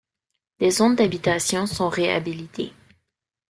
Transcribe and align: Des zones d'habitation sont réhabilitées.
Des 0.57 0.71
zones 0.71 0.95
d'habitation 0.95 1.67
sont 1.67 1.87
réhabilitées. 1.87 2.73